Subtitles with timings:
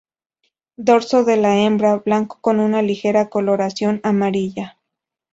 [0.77, 4.79] Dorso de la hembra: blanco con una ligera coloración amarilla.